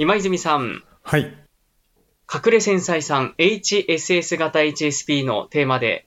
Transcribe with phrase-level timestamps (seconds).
[0.00, 1.22] 今泉さん、はい。
[2.32, 6.06] 隠れ繊細さん HSS 型 HSP のテーマで、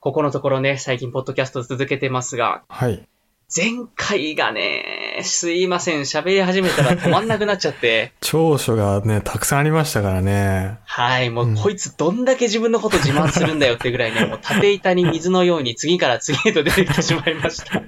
[0.00, 3.06] ここのところね、最近ポッドキャスト続けてますが、はい。
[3.54, 10.80] 前回がね、すいません、喋り始めたら止まんなくなっちゃって、 長所がね、たくさんありましたからね。
[10.84, 17.80] はい、もううんこいつどんだけ自分のこと自慢するんだよってぐらいね、もう縦板に水のように次から次へと出てきてしまいました。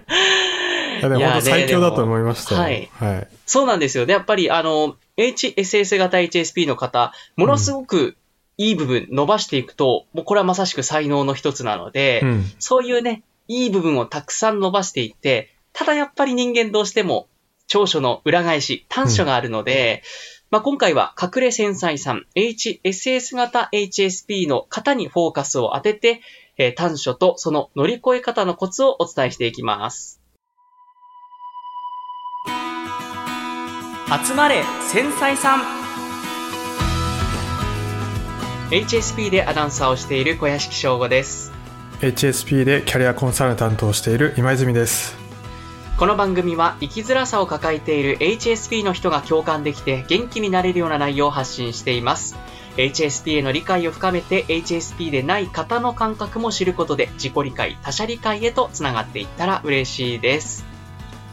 [1.03, 2.61] いや、でも本当最強だと思いましたよ。
[2.61, 2.91] はい。
[2.93, 3.29] はい。
[3.47, 4.07] そうなんですよ。
[4.07, 8.17] で、やっぱり、あの、HSS 型 HSP の方、ものすごく
[8.57, 12.45] いい部分伸ばしていくと、もうこれはまさしく才能の一つなので、うん。
[12.59, 17.29] そういうね、いい部分をたくさん伸ばしていって、ただやっぱり人間どうしても
[17.67, 20.03] 長所の裏返し、短所があるので、
[20.51, 26.21] まあ、今回は隠れ繊細さん HSS 型 HSP の方にフォーカスを当てて、
[26.59, 30.22] えー短所とその乗り越え方のコツをお伝えしていきます。
[34.13, 35.61] 集まれ繊細さん
[38.69, 41.51] HSP でアナウンサーをしている小屋敷翔吾です。
[42.01, 45.17] HSP でキャリアコンサルタントをしている今泉です。
[45.99, 52.37] この番組は生きづらさを抱えている HSP の人が共感できて元気になれるような内容を発信しています。
[52.77, 60.72] HSP への理解を深めて HSP でない方の感覚も知ることで自己理解、他者理解へとつながっていったら嬉しいです。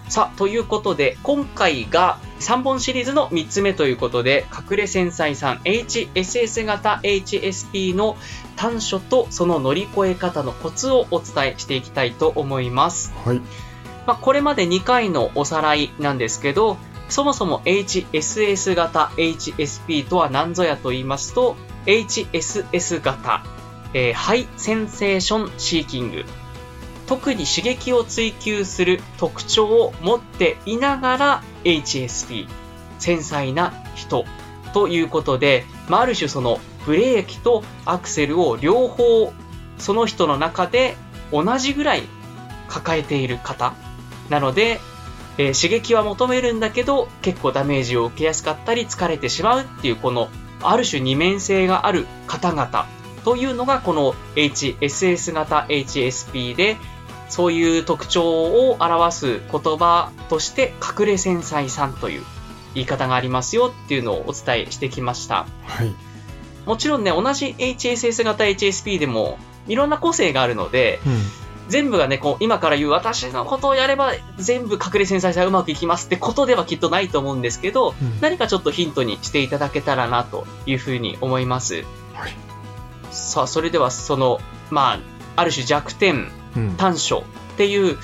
[0.10, 8.18] さあ、ということで、今回が3本シリーズの3つ目ということで、隠れ繊細さん HSS 型 HSP の
[8.56, 13.14] 短所とその乗り越え方のコツをお伝えしていきたいと思います。
[13.24, 13.38] はい。
[14.08, 23.44] まあ、これまで2回のおさらいなんですけど、そもそも HSS 型 HSP とは何ぞやと言いますと、HSS 型、
[23.94, 26.26] えーハイセンセーションシーキング。
[27.10, 32.48] 特に刺激を追求する特徴を持っていながら HSP、
[33.00, 34.26] 繊細な人
[34.76, 39.34] ということで、まあ、ある種そのブレーキとアクセルを両方
[39.80, 40.98] その人の中で
[41.32, 42.04] 同じぐらい
[42.68, 43.74] 抱えている方
[44.30, 44.80] なので、
[45.40, 50.30] えー刺激は求めるんだけど結構ダメージを受けやすかったり疲れてしまうっていうこの
[50.62, 52.86] ある種二面性がある方々
[53.26, 56.78] というのがこの HSS 型 HSP で
[57.30, 62.24] そういう特徴を表す言葉として隠れ繊細さんという
[62.74, 65.48] 言い方がありますよっていうのをお伝えしてきました。
[65.64, 65.94] はい。
[66.66, 71.22] もちろんね、同じ HSS 型 HSP でもいろんな個性があるので、うん。
[71.70, 81.86] 全部がね、こう、今から言う私のことをやれば全部隠れ繊細さがうまくいきますってことではきっとないと思うんですけど、うん何かちょっとヒントにしていただけたらなというふうに思います。
[82.14, 82.36] はい。
[83.12, 84.42] さあ、それではその、
[84.72, 85.00] まあ、
[85.36, 86.32] ある種弱点、うん。
[86.78, 87.24] 短所
[87.54, 87.98] っていう、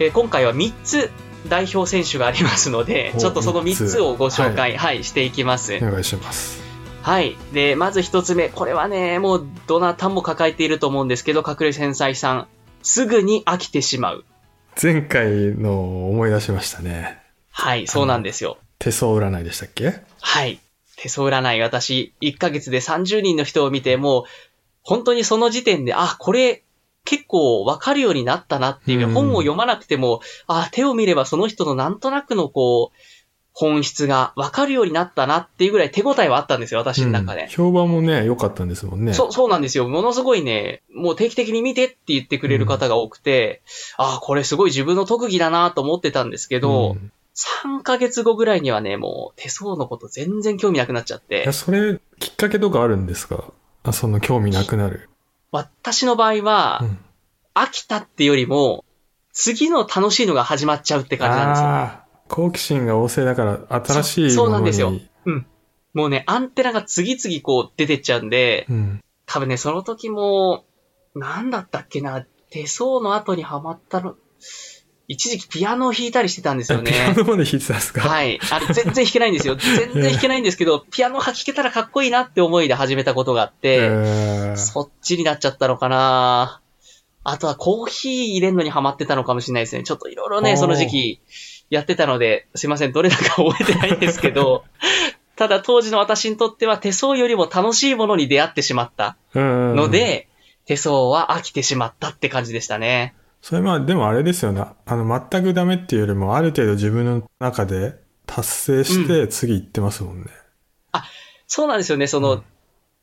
[0.00, 1.10] えー今回は3つ
[1.48, 5.76] 代表選手がありますので、おちょっとその3三つつをご紹介、はい、していきます。
[5.76, 6.62] お願いします。
[7.02, 7.36] はい。
[7.52, 8.48] で、まず一つ目。
[8.48, 12.48] これはね、もう、どなたも抱えていると思うんですけど、隠れ繊細さん。
[12.82, 14.24] すぐに飽きてしまう。
[14.80, 17.18] 前回のを思い出しましたね。
[17.50, 18.58] はい、そうなんですよ。
[18.78, 20.00] 手相占いでしたっけ？
[20.20, 20.60] はい。
[20.96, 24.24] 手相占い、私、1ヶ月で30人の人を見て、もう、
[24.82, 26.62] 本当にその時点で、あ、これ、
[27.08, 32.96] 結構わかるようになったなっていう、うん本を読まなくても、あ、手を見ればその人のなんとなくのこう、
[33.52, 37.48] 本質がわかるようになったなっていうぐらい手応えはあったんですよ、私の中でうん。
[37.48, 39.14] 評判もね、良かったんですもんね。
[39.14, 39.88] そう、そうなんですよ。
[39.88, 43.62] ものすごいね、もう定期的に見てって言ってくれる方が多くて、
[43.96, 47.12] ああ、これすごい自分の特技だなと思ってたんですけど、ん
[47.64, 53.52] 3ヶ月後ぐらいにはね、もう手相のこと全然興味なくなっちゃっていや、、それ、きっかけとかあるんですか？
[53.84, 55.08] あその興味なくなる。
[55.50, 56.98] 私の場合は、うん
[57.54, 58.84] 飽きたってよりも、
[59.32, 61.66] 次の楽しいのが始まっちゃうって感じなんですよ。
[61.68, 64.72] ああ、好奇心が旺盛だから、新しいそうものに。
[64.72, 65.44] そうなんですよ
[65.92, 69.00] もうね、アンテナが次々こう出てっちゃうんで、うん。
[69.26, 70.66] 多分ね、その時も、
[71.16, 74.14] なんだったっけな、手相の後にハマったの、
[75.08, 77.14] 一時期ピアノを弾いたりしてたんですよピアね。
[77.16, 78.02] ノまで弾いてたんですか？
[78.02, 78.38] はい。
[78.52, 79.56] あれ、全然弾けないんですよ。
[79.56, 86.60] 全然弾けないんですけど、 ピアノ弾けたらかっこいいなって思いで始めたことがあって、えーそっちになっちゃったのかな
[87.24, 89.82] あとはコーヒー入れるのにハマってたのかもしれないですね。
[89.82, 91.20] ちょっといろいろね、その時期
[91.68, 94.64] やってたので、すいません、どれだか覚えてないんですけど、
[95.36, 100.28] ただ当時の私にとっては手相よりも楽しいものに出会ってしまったうんので、
[100.64, 103.14] 手相は飽きてしまったって感じでしたね。
[103.42, 104.64] それまあ、でもあれですよね。
[104.86, 107.94] あの、全くダメっていうよりも、ある程度自分の中で
[108.26, 110.28] 達成して次行ってますもんね。
[111.46, 112.06] そうなんですよね。
[112.06, 112.42] その、うん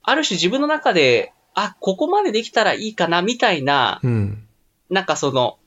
[0.06, 4.44] ある種自分の中で、あ、ここまでできたらいいかな、みたいな、うん。
[4.90, 5.58] なんかその、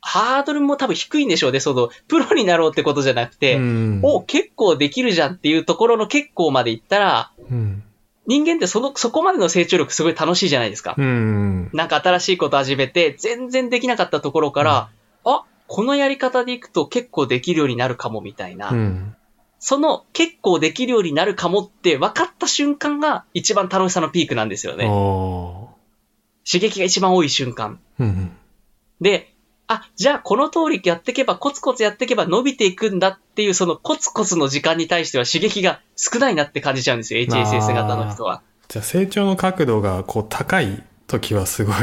[0.00, 1.60] ハードルも多分低いんでしょうね。
[1.60, 7.82] その、プロになろうってことじゃなくて、うんお、結構できるじゃんっていうところの結構まで行ったら、うん。
[8.26, 10.94] 人間ってその、そこまでの成長力すごい楽しいじゃないですか。
[10.96, 11.70] うん。
[11.72, 14.88] なんか新しいこと始めて、全然できなかったところから、
[15.24, 18.70] あ、このやり方でいくと結構できるようになるかもみたいな。
[18.70, 19.16] うん。
[19.66, 24.84] その結構できるようになるかもって分かった瞬間が一番楽しさのピークなんですよね。
[24.86, 25.70] お
[26.46, 27.80] 刺激が一番多い瞬間。
[27.98, 28.36] ーうん。
[29.00, 29.32] で、
[29.66, 38.42] あ、じゃあこの通りやっていけば、コツコツやっていけば伸びていくんだっていう、そのコツコツの時間に対しては刺激が少ないなって感じちゃうんですよ、HSS 型の人は。
[38.68, 41.74] じゃあ成長の角度がこう高い時はすごい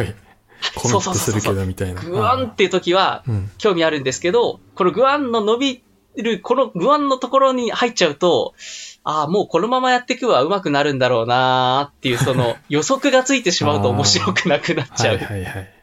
[0.76, 2.02] コミットするけどみたいな。
[2.04, 3.50] グワンっていう時はうん。
[3.58, 5.84] 興味あるんですけど、このグワンの伸び
[6.18, 8.54] る、このグワンのところに入っちゃうと、
[9.04, 15.12] ああ、もうこのままやっていくは上手くなるんだろうなーっていう、その 予測がついてしまうと面白くなくなっちゃ。
[15.12, 15.74] はいうはいはい。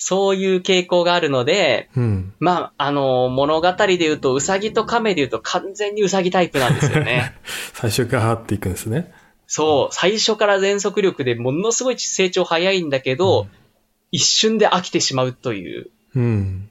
[0.00, 2.32] そういう傾向があるので、うん。
[2.38, 7.34] まあ、あの、物語で言うと、ウサギとカメで言うと完全にウサギタイプなんですよね。
[7.74, 9.12] 最初からっていくんですね。
[9.48, 13.48] そう、最初から全速力でものすごい成長早いんだけど、
[14.12, 15.90] 一瞬で飽きてしまうという。
[16.14, 16.68] うん。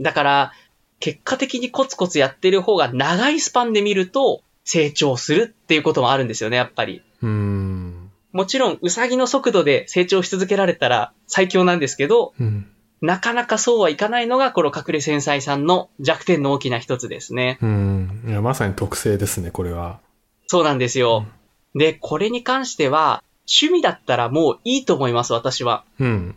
[0.00, 0.52] だから、
[1.00, 7.02] 結果的にコツコツやってる方が長いスパンで見ると成長するっていうこともあるんですよね、やっぱり。
[7.22, 8.10] うん。
[8.32, 12.68] もちろん、ウサギの速度で成長し続けられたら最強なんですけど、うん。
[13.00, 17.58] なかなかそうはいかないのが、この隠れ繊細さんの弱点の大きな一つですね。
[17.62, 18.24] うん。
[18.28, 20.00] いや、まさに特性ですね、これは。
[20.46, 21.26] そうなんですよ。
[21.74, 25.84] で、これに関しては、趣味だったらもういいと思います、私は。
[25.98, 26.34] うん。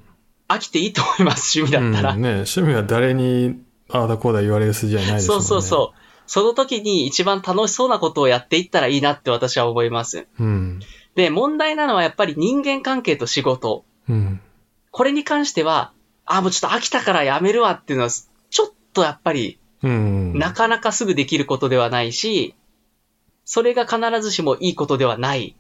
[0.48, 2.14] 飽きていいと思います、趣味だったら。
[2.16, 3.62] うん、ね趣味は誰に
[3.94, 5.44] ああだこうだ言われる筋合いないですもんね。
[5.46, 6.00] そうそうそう。
[6.26, 10.28] その時に一番楽しそうなことをやっていったらいいなって私は思います。
[10.40, 10.44] う。
[10.44, 10.80] うん。
[11.16, 13.86] で、問題なのはやっぱり人間関係と仕事。
[14.10, 14.42] うん。
[14.90, 15.92] これに関しては、
[16.26, 20.38] あ、もうちょっと飽きたからやめるわっていうのは、ちょっとやっぱり、うん。
[20.40, 22.56] なかなかすぐできることではないし、
[23.46, 25.56] それが必ずしもいいことではない。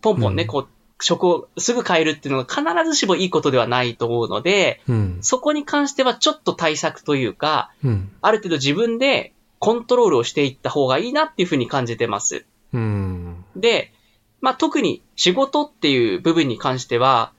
[0.00, 0.68] ポンポンね、うんこう、
[1.00, 5.18] 職をすぐ変えるっていうのが必ずしもいいことではないと思うので、うん。
[5.22, 8.12] そこに関してはちょっと対策というか、うん。
[8.20, 12.44] ある程度自分でコントロールをしていった方がいいなっていうふうに感じてます。
[12.72, 13.44] うん。
[13.56, 13.92] で、
[14.40, 17.32] まあ、特に仕事っていう部分に関しては、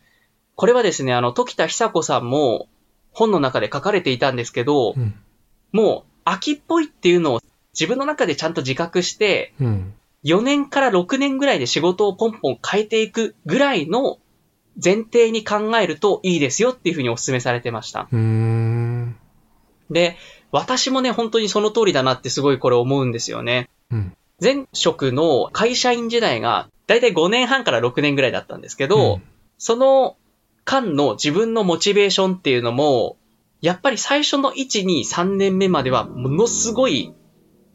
[0.56, 2.68] これはですね、あの、時田久子さんも
[3.12, 5.14] 本の中で書かれていたんですけど、うん。
[5.72, 7.42] もう秋っぽいっていうのを
[7.74, 9.94] 自分の中でちゃんと自覚して、うん。
[10.26, 14.18] 4年から6年ぐらいで仕事をポンポン変えていくぐらいの
[14.84, 18.08] 前提に考えるといいですよっていうふうにお勧めされてました。
[19.90, 20.18] で、
[20.52, 23.70] 私もね、本当にその通りだなってすごいこれ思うんですよね。
[23.92, 24.18] うん。
[24.42, 29.22] 前職の会社員時代がだいたい5年半から6年ぐらいだったんですけど、
[29.58, 30.18] その
[30.66, 33.18] 間の自分のモチベーションっていうのも、
[33.62, 37.14] やっぱり最初の1、2、3年目まではものすごい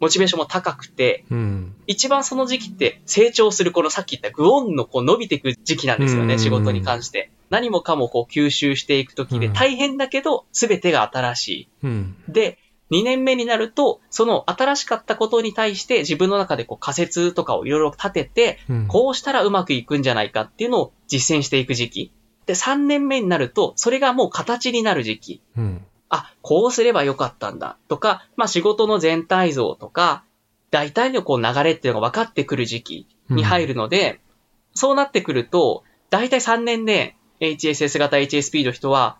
[0.01, 1.75] モチベーションも高くて、うん。
[1.87, 7.31] 一番その時期って成長するこのさっき言ったグオンのこう伸びていく時期なんですよね、うん仕事に関して。
[7.51, 11.69] 何もかもこう吸収していく時でうん大変だけど全てが新しい。
[11.85, 12.17] うん。
[12.29, 12.59] で、
[12.91, 18.87] 2年目になると、その新しかったことに対して自分の中でこう仮説とかをいろいろ立てて、うん。
[18.89, 22.13] こうしたらうまくいくんじゃないかっていうのを実践していく時期。
[22.47, 25.43] で、3年目になると、それがもう形になる時期。
[25.57, 25.85] うん。
[26.11, 27.77] あ、こうすればよかったんだ。
[27.89, 30.25] とか、まあ仕事の全体像とか、
[30.71, 34.21] 大体のこう流れっていうのが分かってくる時期に入るので、
[34.75, 39.19] そうなってくると、大体3年で HSS 型 HSP の人は、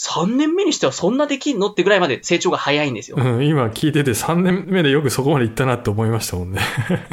[0.00, 3.18] 3年目にしてはそんなできんのってぐらいまで成長が早いんですよ。
[3.20, 6.60] うん、今聞いてて3年目でよくそこまで行ったなって思いましたもんね。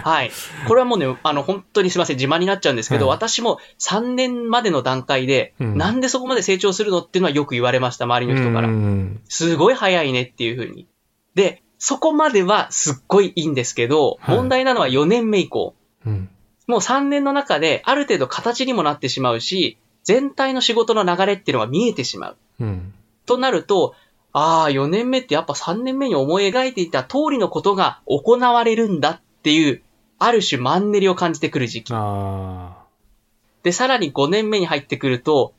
[0.02, 0.32] はい。
[0.70, 8.70] これはもうね、あの、本当にすいません、自慢になっちゃうんですけど、うん私も3年までの段階で、うんなんでそこまで成長するのっていうのはよく言われました、周りの人から。
[8.70, 9.20] うん。
[9.28, 10.88] すごい早いねっていうふうに。
[11.36, 15.76] で、そこまではすっごいいいんですけど、はい問題なのは4年目以降。
[16.06, 16.30] うん。
[16.68, 22.38] もう3年の中である程度形にもなってしまうし、全体の仕事の流れっていうのが見えてしまう。
[22.60, 22.94] うん。
[23.26, 23.96] となると、
[24.34, 29.82] ああ、4年目ってやっぱ3年目に思い描いていた通りのことが行われるんだっていう、
[30.20, 31.94] ある種マンネリを感じてくる時期。
[31.94, 32.78] あ
[33.64, 35.54] で、さらに5年目に入ってくると、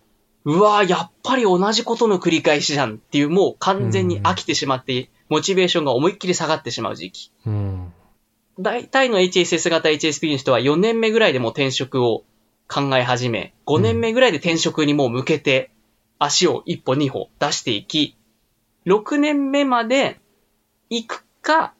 [0.44, 7.32] うわーやっぱり同じことの繰り返しじゃんっていう、もう完全に飽きてしまって、モチベーションが思いっきり下がってしまう時期。
[7.46, 7.50] あ。
[7.50, 7.92] うん。
[8.60, 12.24] 大体の HSS 型 HSP の人は4年目ぐらいでもう転職を
[12.68, 15.70] 考え始め、5年目ぐらいで転職にもう向けて
[16.18, 18.16] 足を一歩二歩出していき、
[18.86, 20.20] 6年目まで
[20.90, 21.74] 行くか、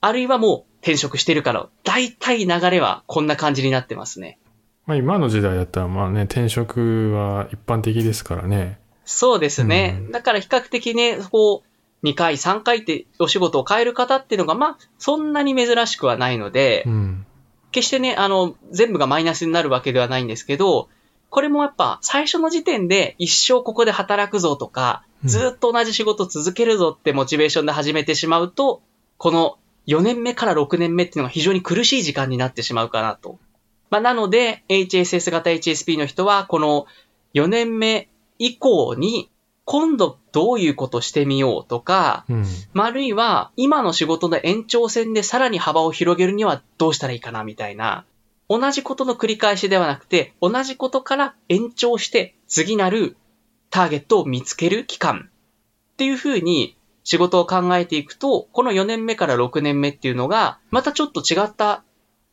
[0.00, 4.38] あるいはもう転職してるから、大体流れはこんな感じになってますね。
[4.86, 8.80] まあ今の時代だったらまあね、転職は一般的ですからね。
[9.04, 9.98] そうですね。
[10.06, 17.26] うんだから比較的ね、こう、2回、3回ってお仕事を変える方っていうのが、まあ、そんなに珍しくはないので、うん。
[17.72, 20.88] 決してね、あの、全部がマイナスになるわけではないんですけど、
[21.30, 28.80] これもやっぱ最初の時点で一生ここで働くぞとか、うんずっと同じ仕事続けるぞってモチベーションで始めてしまうと、
[29.18, 33.38] この4年目から6年目っていうのが非常に苦しい時間になってしまうかなと。
[33.90, 36.86] まあ、なので、HSS 型 HSP の人は、この
[37.34, 38.08] 4年目
[38.38, 39.28] 以降に、
[39.64, 42.44] 今度どういうことしてみようとか、うん。
[42.72, 48.04] まああるいは、今の仕事の延長線でさらに幅を広げるにはどうしたらいいかな、みたいな。
[48.50, 53.16] 同じことの繰り返しではなくて、同じことから延長して、次なる
[53.70, 55.30] ターゲットを見つける期間
[55.92, 61.84] っていう風に仕事を考えていくと、この4年目から6年目っていうのが、またちょっと違った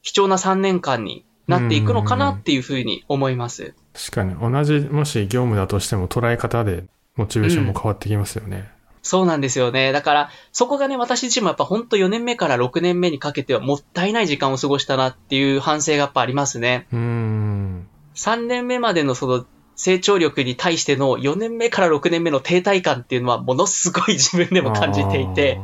[0.02, 3.76] 貴重な3年間になっていくのかなっていう風に思います。
[3.94, 8.72] 確かに、同じ、もし業務だとしても捉え方でモチベーションも変わってきますよね。
[9.08, 9.92] そうなんですよね。
[9.92, 16.88] だから、そこがね、私自身もやっぱ本当4年目から6年目にかけてはもったいない時間を過ごしたなっていう反省がやっぱありますね。
[16.92, 17.88] うーん。
[18.16, 19.46] 3年目までのその
[19.76, 25.62] 成長力に対しての4年目から6年目の停滞感っていうのはものすごい自分でも感じていて、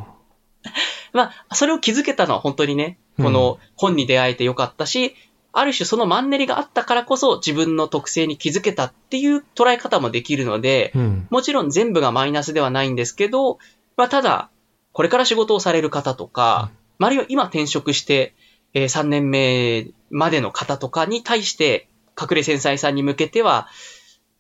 [1.12, 5.16] まあ、それを気づけたのは本当にね、この本に出会えてよかったし、
[5.56, 10.92] ある種そのマンネリがあったからこそ自分の特性に気づけたっていう捉え方もできるので。
[10.96, 11.28] うん。
[11.30, 13.60] もちろん全部がマイナスではないんですけど、
[13.96, 14.50] まあただ、
[14.92, 18.34] これから仕事をされる方とか、あるいは今転職して、
[18.74, 21.88] えー3年目までの方とかに対して、
[22.20, 23.68] 隠れ繊細さんに向けては、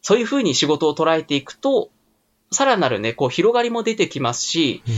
[0.01, 1.91] そういうふうに仕事を捉えていくと、
[2.51, 4.93] さらなるね、こう広がりも出てきますし、うん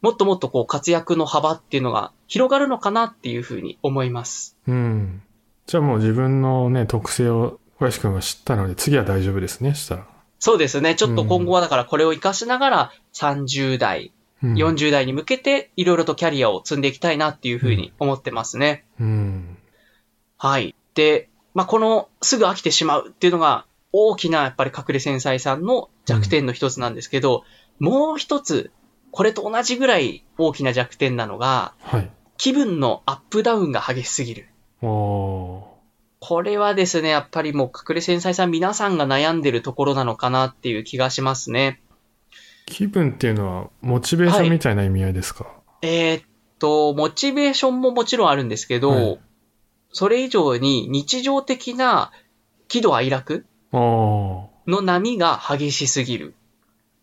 [0.00, 4.56] もっともっとこう活躍の幅っていうのが広がるのかなっていうふうに思います。
[4.66, 5.22] うん。
[5.70, 10.06] じゃあもう自分のね、特性を小林くんが知ったので、次は大丈夫ですね、したら。
[10.40, 10.96] そうですね。
[10.96, 14.12] ちょっと今後はだからこれを活かしながら30代、
[14.42, 14.54] うん。
[14.54, 18.84] 40代に向けていろいろとキャリアを積んでいきたいなっていうふうに思ってますね。
[18.98, 19.58] うん。
[20.38, 20.74] はい。
[20.96, 27.44] で、まあ、このすぐ飽きてしまうっていうのが大きなやっぱり隠れ繊細さんの弱点の一つなんですけど、
[27.78, 28.72] もう一つ、
[29.12, 32.10] これと同じぐらい大きな弱点なのが、はい。
[32.38, 34.48] 気分のアップダウンが激しすぎる。
[36.20, 41.80] これはですね、やっぱりもう隠れ繊細さん皆さんが悩んでるところなのかなっていう気がしますね。
[42.66, 45.46] 気分っていうのは、モチベーションみたいな意味合いですか、
[45.82, 46.24] えーっ
[46.58, 49.20] と、モチベーションももちろんあるんですけど、はい
[49.92, 52.12] それ以上に日常的な
[52.68, 53.44] 喜怒哀楽。
[53.72, 56.34] の波が激しすぎる。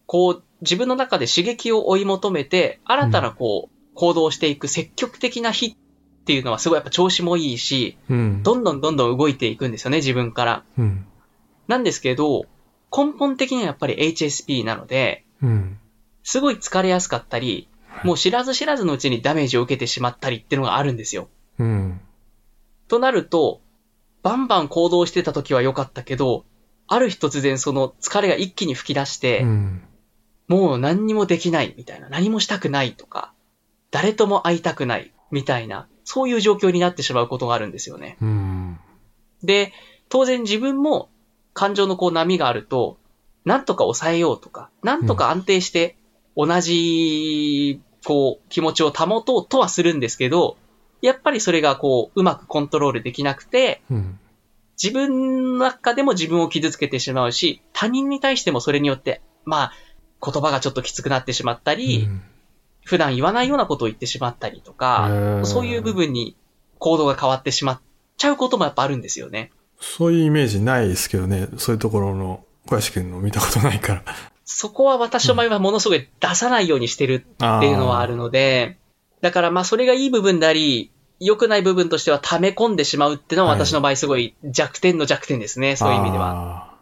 [0.06, 5.76] こう、自分の中で刺激を追い求めて、新たなこう、行動していく積極的な日
[6.28, 8.44] っていうのはすごいやっぱ調子もいいし、うん。
[8.44, 10.64] どんどんどんどん動いていくんですよね、自分から。
[10.78, 11.06] うん。
[11.70, 12.48] なんですけど、
[12.92, 15.80] 根本的にはやっぱり HSP なので、うん。
[16.24, 17.70] すごい疲れやすかったり、
[18.04, 21.30] もう知らず知らずのうちにダメージを受けてしまったりっていうのがあるんですよ。
[21.60, 22.02] うん。
[22.90, 23.62] となると、
[24.22, 26.44] バンバン行動してた時は良かったけど、
[26.88, 29.82] ある日突然その疲れが一気に吹き出して、うん。
[30.50, 33.32] もう何にもできないみたいな、何もしたくないとか、
[33.92, 38.16] 誰とも会いたくないみたいな、そういう状況になってしまうことがあるんですよね。
[38.22, 38.80] うん。
[39.44, 39.74] で、
[40.08, 41.10] 当然自分も
[41.54, 42.98] 感情のこう波があると、
[43.44, 45.98] なんとか抑えようとか、なんとか安定して
[46.38, 50.56] 同じ、こう、気持ちを保とうとはするんですけど、
[51.02, 54.18] やっぱりそれがこう、うまくコントロールできなくて、うん。
[54.82, 59.72] 自分の中でも自分を傷つけてしまうし、他人に対してもそれによって、まあ、
[60.24, 62.22] 言葉がちょっときつくなってしまったり、うん
[62.88, 66.38] 普段言わないようなことを言ってしまったりとか、そういう部分に
[66.80, 67.82] 行動が変わってしまっ
[68.16, 69.52] ちゃうこともやっぱあるんですよね。
[69.82, 71.50] そういうイメージないですけどね。
[71.58, 74.04] そういうところの小林くんの見たことないから。
[74.46, 78.78] そこは私の場合はものすごい出さないようにしてるっていうのはあるので、
[79.20, 86.34] だからまあそれがいい部分であり、良くない部分としては溜め込んでしまうっていうのははい私の場合すごい弱点の弱点ですね、そういう意味では。
[86.34, 86.74] は。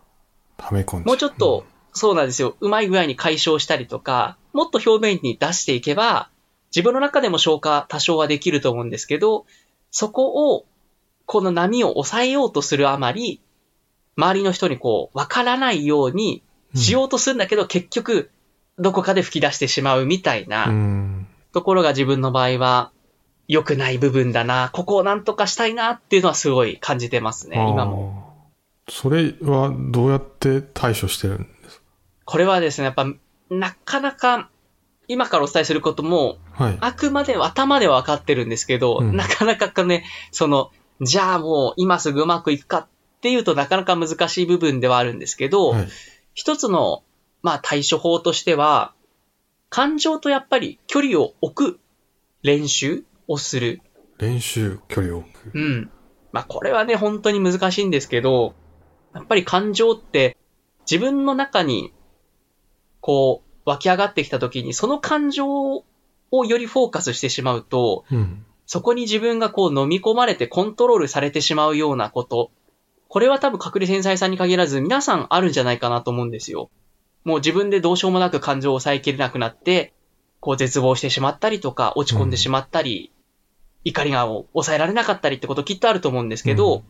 [0.58, 2.56] 溜め込んじゃもうちょっと、そうなんですよ。
[2.60, 6.30] うまい具合に解消したりとか、もっと表面に出していけば、
[6.74, 9.46] 自分の中でも消化多少はできると思うんですけど、
[9.92, 10.66] そこを、
[11.26, 13.42] この波を抑えようとするあまり、
[14.16, 16.42] 周りの人にこう、わからないように
[16.74, 18.32] しようとするんだけど、結局、
[18.80, 21.28] どこかで吹き出してしまうみたいなうん。
[21.52, 22.92] ところが自分の場合は、
[23.50, 27.96] 良くない部分だな、ここをなんとかしたいなっていうのはすごい感じてますね、今も。
[27.98, 28.52] も。
[28.88, 31.82] それはどうやって対処してるんです
[32.24, 33.06] これはですね、やっぱ、
[33.50, 34.50] なかなか、
[35.08, 36.78] 今からお伝えすることも、かはい。
[36.80, 40.72] あくまで頭では分かってるんですけど、うんなかなかね、その、
[41.02, 42.88] じゃあもう今すぐうまくいくかっ
[43.22, 45.88] ていうとなかなか難しい部分ではあるんですけど、はい。
[46.34, 47.04] 一つの
[47.42, 48.94] まあ対処法としては、
[49.70, 51.80] 感情とやっぱり距離を置く
[52.44, 53.82] 練習をする。
[54.18, 55.52] 練習、距離を置く。
[55.54, 55.92] うん。
[56.32, 58.56] まあこれはね、本当に難しいんですけど、
[59.14, 60.38] やっぱり感情って
[60.90, 61.94] 自分の中に
[63.06, 65.46] こう湧き上がってきた時にその感情
[66.32, 68.44] をよりフォーカスしてしまうと、うん。
[68.66, 72.50] そこに自分がこう飲み込まれてコントロールされてしまうようなこと。
[73.08, 76.72] これは多分隠れ繊細さんに限らず皆さんあるんじゃないかなと思うんですよ。
[77.26, 79.94] もう自分でどうしようもなく感情を抑えきれなくなって、
[80.40, 83.12] こう絶望してしまったりとか落ち込んでしまったり、
[83.84, 86.84] 怒りが抑えられなかったりってこときっとあると思うんですけど、うん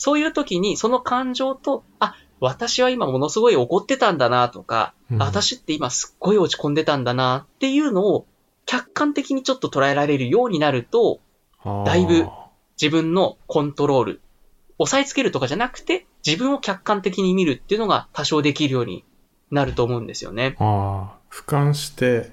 [0.00, 8.26] そういう時にその感情と、あ、私は今ものすごい怒ってたんだなとか、うんあ私って今すっごい落ち込んでたんだなっていうのを
[8.66, 11.20] 客観的にちょっと捉えられるようになると、
[11.84, 12.28] だいぶ
[12.80, 14.20] 自分のコントロール、
[14.78, 19.04] 押さえつけるとかじゃなくて、自分を客観的に見るっていうのが多少できるように
[19.50, 20.56] なると思うんですよね。
[20.58, 22.30] ああ、俯瞰してるっ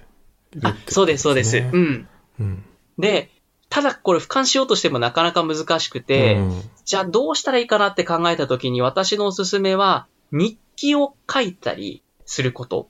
[0.51, 1.59] てことあ、そうです、そうです。
[1.59, 2.07] ねうん。
[2.39, 2.65] うん。
[2.97, 3.29] で、
[3.69, 12.87] ただこれ俯瞰しようとしてもなかなか難しくて、うんじゃあどうしたらいいかなって考えた時に私のおすすめは、日記を書いたりすること。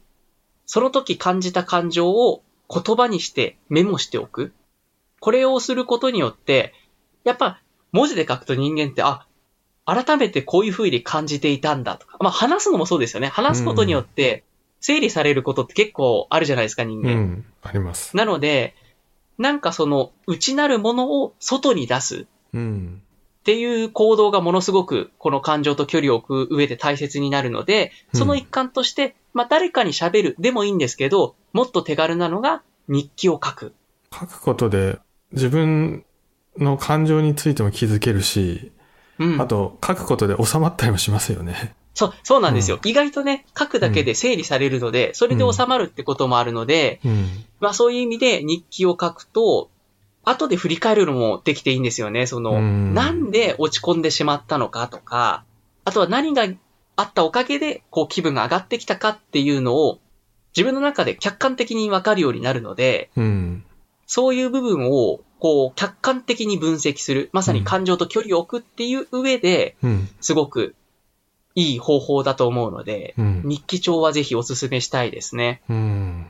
[0.68, 4.54] その時感じた感情を言葉にしてメモしておく。
[5.20, 6.76] これをすることによって、
[7.24, 7.60] やっぱ
[7.92, 9.26] 文字で書くと人間って、あ、
[9.86, 12.18] 改めてこういう風に感じていたんだとか。
[12.20, 13.30] まあ話すのもそうですよね。
[13.30, 14.44] 話すことによって
[14.80, 17.10] 整理されることって結構あるじゃないですか、人間。
[17.10, 17.46] うん。
[17.64, 18.16] あります。
[18.16, 18.76] なので、
[19.38, 22.28] なんかその内なるものを外に出す。
[22.54, 23.02] うん。
[23.40, 33.74] っていう行動がものすごくこの感情と距離を置く上で大切になるので、その一環として、まあ誰かに喋るでもいいんですけど、もっと手軽なのが日記を書く。
[34.14, 35.00] 書くことで
[35.32, 36.04] 自分
[36.58, 38.74] の感情についても気づけるし、
[39.18, 39.42] うん。
[39.42, 41.74] あと書くことで収まったりもしますよね。
[41.98, 42.80] そう、そうなんですよ。
[42.86, 47.28] 意外とね、書くだけで整理されるので、それで収まるってこともあるので、うん。
[47.60, 49.72] まあそういう意味で日記を書くと、
[50.24, 52.28] 後で振り返るのもできていいんですよね。
[52.28, 55.44] その、うんなんで落ち込んでしまったのかとか、
[55.86, 56.48] あとは何が
[56.98, 60.00] あったおかげで、こう気分が上がってきたかっていうのを、
[60.56, 63.64] 自分の中で客観的にわかるようになるので、うん。
[64.06, 67.32] そういう部分を、こう、客観的に分析する。
[67.34, 70.10] まさに感情と距離を置くっていう上で、うん。
[70.22, 70.76] すごく
[71.58, 73.42] いい方法だと思うので、うん。
[73.44, 75.64] 日記帳はぜひお勧めしたいですね。
[75.68, 76.28] うん。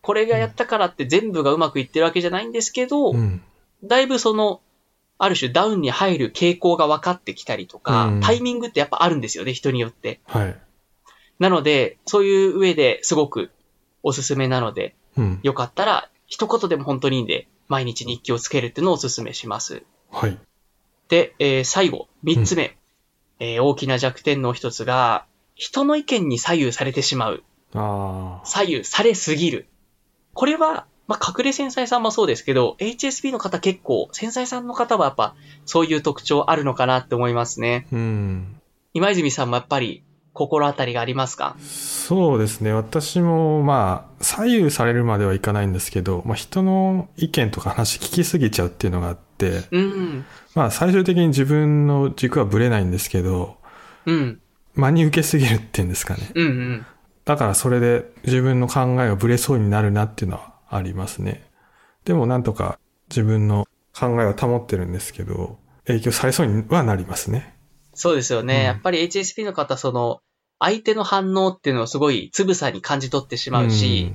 [0.00, 3.42] これがやったからって全部がうまくいってるわけじゃないんですけど、うん。
[3.84, 4.62] だいぶその、
[5.18, 10.20] ある種ダウンに入る傾向が分かってきたりとか、うんタイミングってやっぱあるんですよね、人によって。
[10.24, 10.56] はい。
[11.38, 13.50] なので、そういう上ですごく
[14.02, 15.40] おすすめなので、うん。
[15.42, 19.82] よかったら一言でも本当にいいんで、毎日日記をつけるっていうのをおすすめします。
[20.10, 20.38] はい。
[21.10, 22.77] で、えー最後、三つ目、
[23.40, 25.24] えー大きな弱点の一つが、
[25.54, 27.42] 人の意見に左右されてしまう。
[28.44, 29.66] 左右されすぎる。
[30.34, 37.86] これは、まあ、隠れ繊細さんもそうですけど、HSP の方結構、繊細さんの方はやっぱ、そういう特徴あるのかなって思いますね。
[37.92, 38.60] うん。
[38.94, 40.02] 今泉さんもやっぱり、
[40.38, 41.56] 心当たりがありますか？
[41.60, 42.72] そうですね。
[42.72, 50.24] 私も、まあ、左右されるまではいかないんですけど、まあ、人の意見とか話聞きすぎちゃうっていうのがあって、うん。
[50.54, 53.58] まあ、最終的に自分の軸はぶれないんですけど、
[54.06, 54.40] うん。
[54.74, 56.30] 真に受けすぎるっていうんですかね。
[56.34, 56.86] うんうん。
[57.24, 61.50] だからそれで自分の考えがぶれそうになるなっていうのはありますね。
[62.04, 62.78] でもなんとか
[63.10, 67.54] 自分の考えは保ってるんですけど、影響されそうにはなりますね。
[67.92, 68.54] そうですよね。
[68.54, 70.20] うんやっぱり HSP の方、その、
[70.58, 74.12] 相手の反応っていうのをすごいつぶさに感じ取ってしまうし、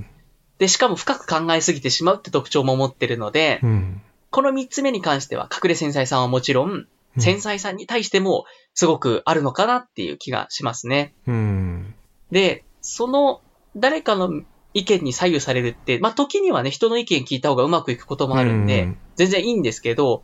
[0.57, 3.69] で、しかも深く考えすぎてしまうって特徴も持ってるので、うん。
[3.69, 4.01] うん。
[4.29, 6.87] この三つ目に関しては、隠れ繊細さんはもちろん、うん
[7.19, 11.13] 繊細さんに対しても、すごくあるのかなっていう気がしますね。
[11.27, 11.93] うん。
[12.31, 13.41] で、その、
[13.75, 14.41] 誰かの
[14.73, 20.23] 意見に左右されるって、まあ、時にはね、人の意見聞いた方がうまくいくこともあるんで、うん全然いいんですけど、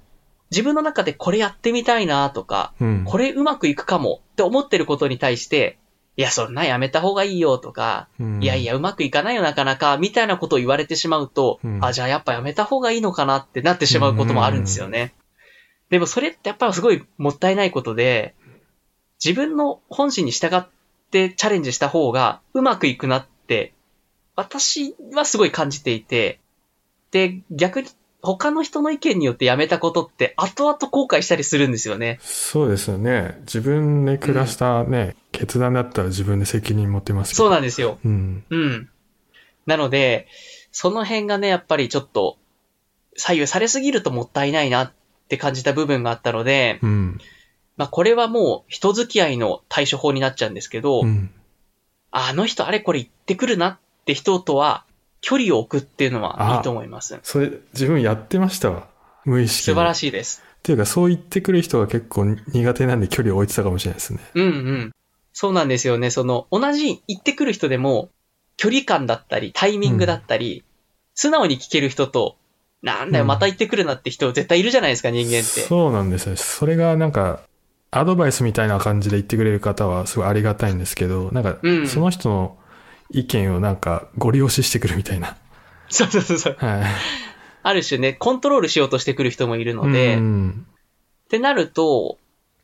[0.49, 3.03] 自分の中でこれやってみたいなとか、うん。
[3.05, 5.77] これうまくいくかもって思ってることに対して、
[6.19, 8.43] いや、そんなやめた方がいいよとか、うん。
[8.43, 11.79] いやいや、うまくいかないよ、なかなか、みたいなことを言われてしまうと、うん。
[11.81, 15.13] あ、じゃあやっぱやめた方がいいのかなってなってしまうこともあるんですよね。
[15.89, 18.35] でもそれってやっぱりすごいもったいないことで、
[19.23, 20.65] 自分の本心に従っ
[21.09, 23.71] てチャレンジした方がうまくいくなって、
[24.35, 26.41] 私はすごい感じていて、
[27.11, 27.87] で、逆に
[28.21, 32.19] 他の人の意見によってやめたことって後々後悔したりするんですよね。
[32.21, 33.37] そうですよね。
[33.41, 37.35] 自分で下したね、決断だったら自分で責任持ってます。
[37.35, 37.97] そうなんですよ。
[38.03, 38.43] うん。
[38.49, 38.89] うん。
[39.65, 40.27] なので、
[40.71, 42.37] その辺がね、やっぱりちょっと、
[43.15, 44.93] 左右されすぎるともったいないなっ
[45.29, 47.19] て感じた部分があったので、うん。
[47.77, 51.31] まあこれはもう人付き合いの対処法になっちゃうんですけど、うん。
[52.11, 54.83] あの人あれこれ言ってくるなって人とは
[55.21, 57.19] 距離を置くっていうのはいいと思います。
[57.23, 58.87] それ、自分やってましたわ。
[59.25, 60.11] 無意識素晴らしい。
[60.11, 60.43] です。
[60.59, 64.19] っていうか、そう言ってくる人が結構苦手なんで距離を置いてたかもしれないですね。
[64.33, 64.95] うんうん。
[65.33, 66.09] そうなんですよね。
[66.09, 68.09] その、同じ言ってくる人でも、
[68.57, 70.63] 距離感だったり、タイミングだったり、
[71.15, 72.35] 素直に聞ける人と、
[72.81, 75.61] なんだよ、うんまた言ってくるなって人絶対いるじゃないですか、人間って。
[75.61, 76.35] そうなんですよ。
[76.35, 77.41] それがなんか、
[77.91, 82.57] アドバイスみたいな感じで言ってくれる方はすごいありがたいんですけど、なんかうん、その人の
[83.11, 85.37] 意見をなんかご利用ししてくるみたいな。
[85.89, 86.57] そうそうそうそう。
[86.59, 86.83] はい。
[87.63, 90.65] ある種ね、コントロールしようとしてくる人もいるので、うっん。
[91.29, 92.17] てなると、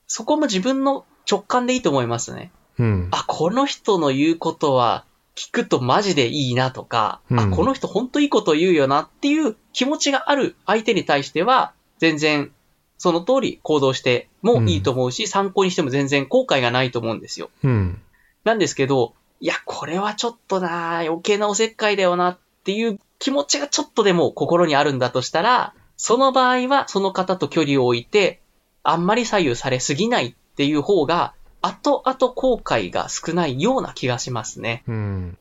[0.07, 2.51] そこも自分の直感でいいと思いますね。
[2.77, 3.07] うん。
[3.11, 5.05] あ、この人の言うことは
[5.35, 12.51] 聞くとマジでいいなとか、うんあ、この人本当いいこと言うよなっていう気持ちがある相手に対しては、全然
[12.97, 17.49] その通り行動してもいいと思うし、参考にしても全然後悔がないと思うんですよ。
[17.63, 18.01] うん。
[18.43, 28.41] なんですけど、いや、これはちょっとな余計なおせっかいだよなっていう気持ちがちょっとでも心にあるんだとしたら、その場合はその方と距離を置いて、
[28.83, 34.83] あんまり左右されすぎないっていう方が、後々後悔が少ないような気がしますね。
[34.87, 35.37] うん。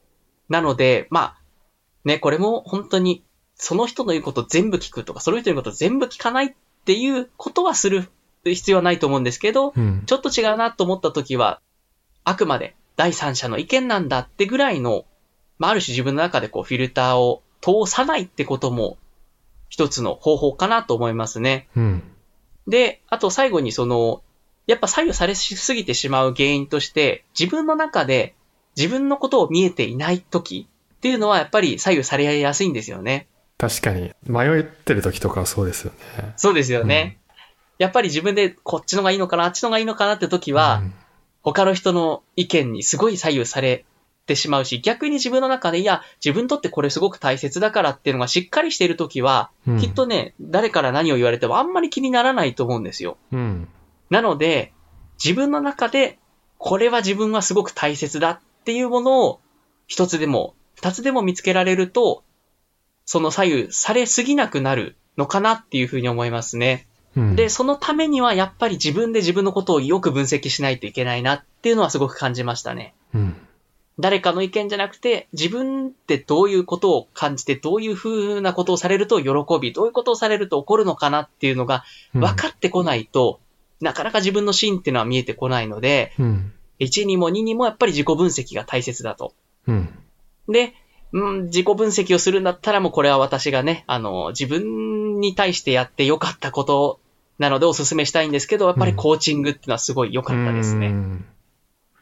[0.49, 1.39] なので、まあ、
[2.05, 3.23] ね、これも本当に、
[3.57, 6.55] その人の言うこと全部聞くとか、その人の言うこと全部聞かないっ
[6.85, 8.09] ていうことはする
[8.45, 10.03] 必要はないと思うんですけど、うん。
[10.07, 11.61] ちょっと違うなと思った時は、
[12.25, 15.05] あくまで第三者の意見なんだってぐらいの、
[15.59, 18.99] まあ、ある種自分の中でこうフィルターを通さないってことも
[19.69, 21.69] 一つの方法かなと思いますね。
[21.77, 22.03] うん。
[22.69, 24.23] で、あと最後にその、
[24.67, 28.35] やっぱ左右されすぎてしまう原因として、自分の中で
[28.77, 33.27] 自分のことを見えていない時っていうのはやっぱり左右されやすいんですよね。
[33.59, 34.13] 確かに。
[34.27, 36.33] 迷ってる時とかはそうですよね。
[36.37, 37.19] そうですよね。
[37.79, 40.95] やっぱり自分でこっちのがいいのかな、あっちのがいいのかなって時は、うん
[41.45, 43.85] 他の人の意見にすごい左右され
[44.27, 53.19] てしまうし、逆に自分の中で、いや、自分にとってこれすごく大切だからっていうのがしっかりしているときは、うんきっとね、誰から何を言われてもあんまり気にならないと思うんですよ。
[53.31, 53.69] うん。
[54.09, 54.73] なので、
[55.23, 56.19] 自分の中で、
[56.57, 59.41] これは自分はすごく大切だっていうものを、
[59.87, 62.25] 一つでも、二つでも見つけられると、
[63.05, 66.87] その左右されすぎなくなるのかなっていうふうに思いますね。
[67.17, 67.37] うん。
[67.37, 72.95] で、そのためにはやっぱり自分で自分のことをよく分析しないといけないなっていうのはすごく感じましたね。
[73.15, 73.37] うん。
[73.99, 83.41] 誰かの意見じゃなくて、自分ってどういうことを感じて、どういう風なことをされると喜び、どういうことをされると怒るのかなっていうのがうん分かってこないと、
[83.81, 86.53] なかなか自分の芯っていうのは見えてこないので、うん。
[86.81, 89.33] 1にも2にもやっぱり自己分析が大切だと。
[89.69, 89.89] うん。
[90.49, 90.75] で、
[91.13, 96.99] うん、自己分析をするんだったらもうこれは私がね、あの、自分に対してやって良かったこと
[97.39, 100.89] なのでお勧めしたいんですけど、やっぱりコーチングっていうのはすごい良かったですね。
[100.89, 101.25] うん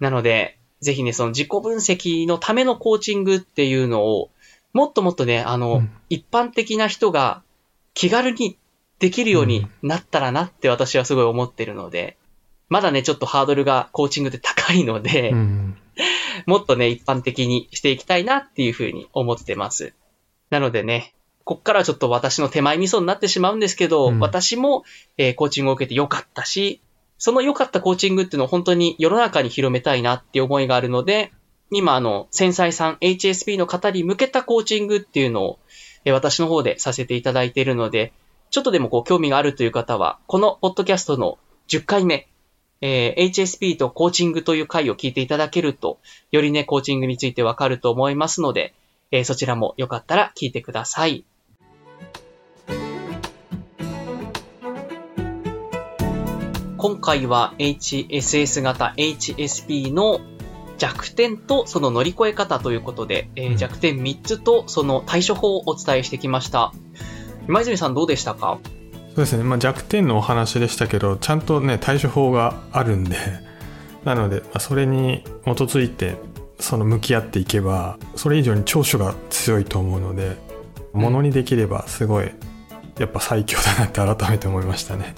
[0.00, 4.30] なので、ぜひね、その自己分析のためのコーチングっていうのを、
[4.72, 7.42] もっともっとね、あの、うん一般的な人が
[7.94, 8.58] 気軽に
[8.98, 12.18] できるようになったらなって私はすごい思ってるので、
[12.68, 15.76] まだね、ちょっとハードルがコーチングって高いので、うん。
[16.46, 19.94] もっとね、一般的にしていきたいなっていうふうに思ってます。
[20.50, 21.14] なのでね、
[21.44, 24.84] こっからはちょっと私の手前味噌になってしまうんですけど、うん私も、
[25.16, 26.80] えーコーチングを受けてよかったし、
[27.18, 31.32] その良かったコーチングっていうのを本当に世の中に広めたいなっていう思いがあるので、
[31.70, 35.58] 今あの、繊細さん HSP の方に向けたコーチングっていうのを、
[36.04, 38.12] えー私の方でさせていただいているので、
[38.50, 42.28] ちょっとでもこう興味があるという方は、このポッドキャストの10回目、
[42.80, 45.98] えー HSP とコーチングという回を聞いていただけると、
[46.32, 48.74] よりね、コーチングについてわかると思いますので、
[49.10, 51.24] えーそちらもよかったら聞いてください。
[56.82, 60.20] 今回は HSS 型 HSP の
[60.78, 66.72] 弱点とその乗り越え方ということで、えーうん弱点3つとその対処法をお伝えしてきました。
[67.46, 68.58] 今泉さんどうでしたか？
[69.10, 69.44] そうですね。
[69.44, 73.16] まあ、弱点のお話でしたけど、ちゃんとね、対処法があるんで、
[74.04, 76.16] なので、まあそれに基づいて、
[76.58, 80.36] その向き合っていけば、それ以上に長所が強いと思うので、
[80.92, 82.32] ものにできればすごい、
[82.98, 85.14] やっぱ最強だなって改めて思いましたね。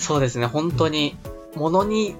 [0.00, 1.16] そうですね、本当に、
[1.54, 2.16] ものに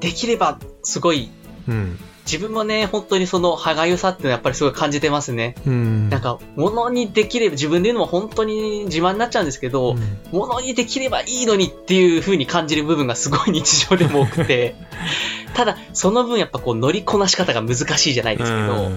[0.00, 1.30] できればすごい、
[1.68, 1.98] うん。
[2.26, 5.54] 自分もね、本当にその歯がゆさっていうのはやっぱりすごい感じてますね。
[5.64, 6.10] うん。
[6.10, 14.74] なんか、ものにできれば、自分で言うのも本当に自慢になっちゃうんですけど、うんものにできればいいのにっていう風に感じる部分がすごい日常でも多くて、
[15.54, 18.90] ただ、その分やっぱこう乗りこなし方が難しいじゃないですけど、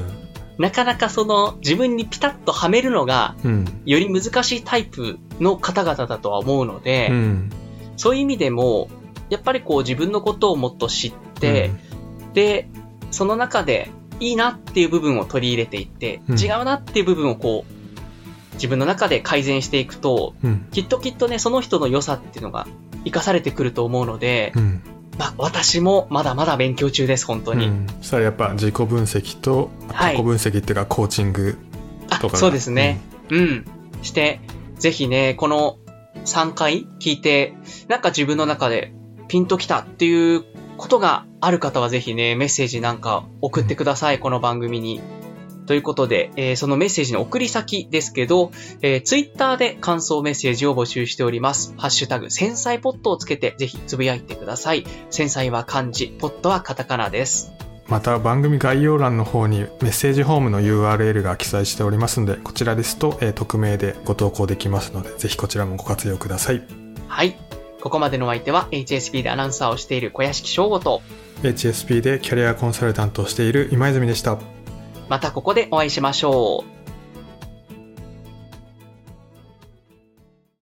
[0.58, 3.82] なかなかその自分にピタッとはめるのがうん。
[3.86, 7.52] より難しいタイプの方々だとは思うので、うん。
[8.00, 8.88] そういう意味でも、
[9.30, 11.70] やっぱりこう自分のことをもっと知って、
[12.34, 12.70] で、
[13.12, 13.90] その中で
[14.22, 20.68] いいなっていう部分を取り入れていって、うん違うなっていう部分をこう、自分の中で改善していくと、うん。
[20.72, 22.68] きっときっとね、その人の良さっていうのが
[23.00, 24.82] 活かされてくると思うので、うん。
[25.18, 27.68] まあ、私もまだまだ勉強中です、本当に。
[27.68, 27.88] うん。
[28.00, 31.58] そしたらやっぱ自己分析と、はい自己分析っていうかコーチング
[32.10, 33.02] あとか、そうですね。
[33.30, 33.66] うん。
[34.02, 34.40] して、
[34.78, 35.78] ぜひね、この
[36.34, 37.56] 3回聞いて、
[37.88, 38.94] なんか自分の中で
[39.28, 40.46] ピンときたっていう
[40.78, 45.02] ことがある方はぜひね、メッセージなんか送ってください、この番組に。
[45.68, 51.76] ということで、えーそのメッセージの送り先ですけど、えー、ツイッターで感想メッセージを募集しております。
[51.78, 54.84] ハッシュタグ、繊細ポットをつけてぜひつぶやいてください。
[55.12, 57.69] 繊細は漢字、ポットはカタカナです。
[57.90, 66.62] また番組概要欄の方にメッセージフォームの URL が記載しておりますのでこちらですと、えー匿名でご投稿できますのでぜひこちらもご活用ください
[67.08, 67.36] はい。
[67.82, 71.02] ここまでのお相手は HSP でアナウンサーをしている小屋敷翔吾と、
[71.44, 74.38] HSP でキャリアコンサルタントをしている今泉でした
[75.08, 76.79] またここでお会いしましょう。